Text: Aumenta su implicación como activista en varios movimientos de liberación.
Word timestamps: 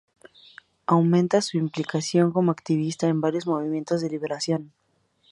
Aumenta 0.87 1.43
su 1.43 1.57
implicación 1.57 2.31
como 2.31 2.51
activista 2.51 3.07
en 3.07 3.21
varios 3.21 3.45
movimientos 3.45 4.01
de 4.01 4.09
liberación. 4.09 4.73